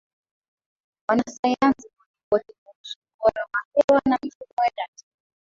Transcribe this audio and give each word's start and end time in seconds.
wanasayansi 1.07 1.87
kuripoti 1.97 2.53
kuhusu 2.63 2.97
ubora 3.19 3.41
wa 3.53 3.59
hewa 3.73 4.01
na 4.09 4.19
mifumo 4.23 4.61
ya 4.65 4.71
data 4.75 5.05